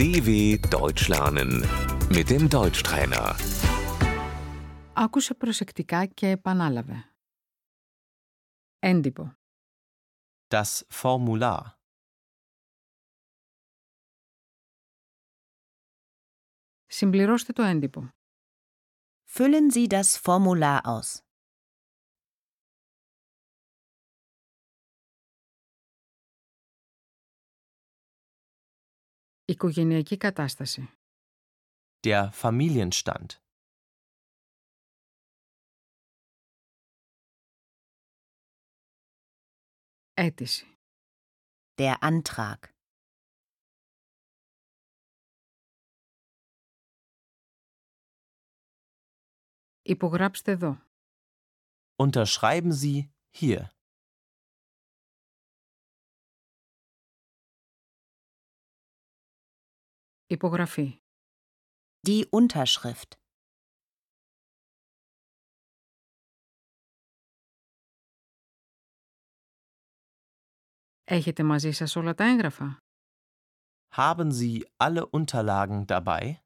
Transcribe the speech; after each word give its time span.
DW 0.00 0.28
Deutsch 0.70 1.08
lernen 1.08 1.50
mit 2.16 2.30
dem 2.30 2.48
Deutschtrainer. 2.48 3.34
Άκουσε 4.92 5.34
προσεκτικά 5.34 6.06
και 6.06 6.28
επανάλαβε. 6.28 7.14
Έντυπο. 8.78 9.36
Das 10.48 10.80
Formular. 11.00 11.60
Συμπληρώστε 16.86 17.52
το 17.52 17.62
έντυπο. 17.62 18.08
Füllen 19.34 19.70
Sie 19.74 19.86
das 19.88 20.16
Formular 20.24 20.80
aus. 20.84 21.20
Οικογενειακή 29.50 30.16
κατάσταση. 30.16 30.90
Der 32.00 32.30
Familienstand. 32.42 33.26
Αίτηση. 40.14 40.76
Der 41.74 41.94
Antrag. 42.00 42.58
Υπογράψτε 49.82 50.50
εδώ. 50.50 50.78
Unterschreiben 51.96 52.72
Sie 52.72 53.10
hier. 53.30 53.70
Υπογραφή. 60.30 60.98
Die 62.06 62.28
Unterschrift. 62.30 63.10
Έχετε 71.04 71.42
μαζί 71.42 71.70
σας 71.70 71.96
όλα 71.96 72.14
τα 72.14 72.24
έγγραφα. 72.24 72.78
Haben 73.96 74.30
Sie 74.32 74.60
alle 74.76 75.02
Unterlagen 75.10 75.84
dabei? 75.86 76.40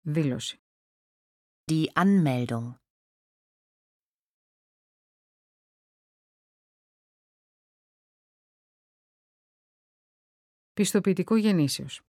Δήλωση. 0.00 0.56
Die 1.70 1.88
Anmeldung. 1.94 2.79
Πιστοποιητικό 10.72 11.36
γεννήσεως. 11.36 12.00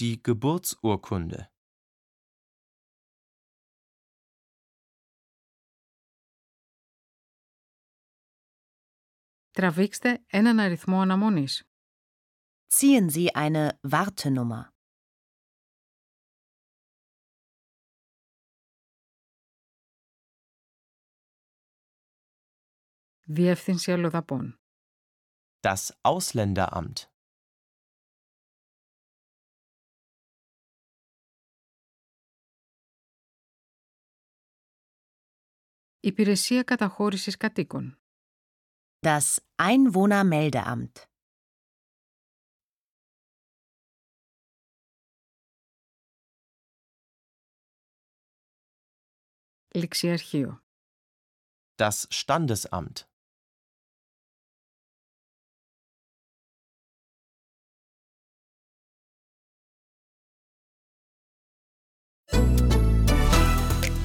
Die 0.00 0.20
Geburtsurkunde. 0.20 1.50
Τραβήξτε 9.50 10.24
έναν 10.26 10.58
αριθμό 10.58 11.00
αναμονής. 11.00 11.68
Ziehen 12.66 13.10
Sie 13.10 13.28
eine 13.34 13.78
Wartenummer. 13.90 14.68
Διεύθυνση 23.28 23.92
αλλοδαπών. 23.92 24.60
Das 25.60 25.98
Ausländeramt. 26.02 27.09
Υπηρεσία 36.00 36.62
καταχώρησης 36.62 37.36
κατοίκων. 37.36 37.98
Das 39.00 39.36
Einwohnermeldeamt. 39.56 40.92
Ληξιαρχείο. 49.74 50.64
Das 51.76 52.06
Standesamt. 52.10 53.09